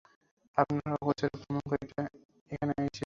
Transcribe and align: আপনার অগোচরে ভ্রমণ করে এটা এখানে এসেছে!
আপনার 0.57 0.93
অগোচরে 0.95 1.29
ভ্রমণ 1.35 1.63
করে 1.69 1.83
এটা 1.85 2.03
এখানে 2.51 2.71
এসেছে! 2.77 2.99